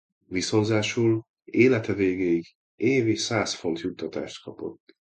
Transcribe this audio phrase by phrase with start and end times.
[0.27, 4.81] Viszonzásul élete végéig évi száz font juttatást kapott.